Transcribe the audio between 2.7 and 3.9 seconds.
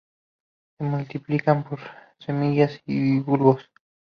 y bulbos.